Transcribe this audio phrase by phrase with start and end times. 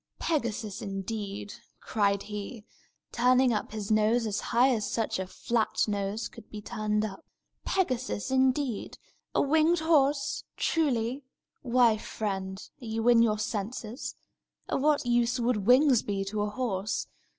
[0.17, 2.65] "Pegasus, indeed!" cried he,
[3.11, 7.23] turning up his nose as high as such a flat nose could be turned up
[7.65, 8.97] "Pegasus, indeed!
[9.35, 11.21] A winged horse, truly!
[11.61, 14.15] Why, friend, are you in your senses?
[14.67, 17.05] Of what use would wings be to a horse?